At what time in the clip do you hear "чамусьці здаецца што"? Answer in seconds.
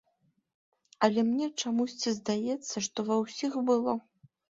1.61-2.99